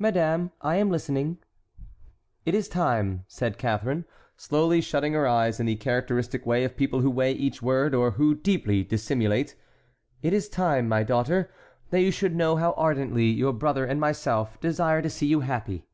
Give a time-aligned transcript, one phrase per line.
[0.00, 1.38] "Madame, I am listening."
[2.44, 4.04] "It is time," said Catharine,
[4.36, 8.10] slowly shutting her eyes in the characteristic way of people who weigh each word or
[8.10, 9.54] who deeply dissimulate,
[10.24, 11.52] "it is time, my daughter,
[11.90, 15.86] that you should know how ardently your brother and myself desire to see you happy."